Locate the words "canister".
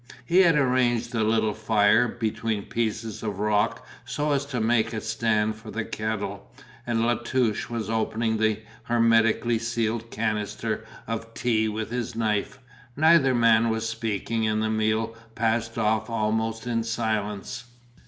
10.09-10.85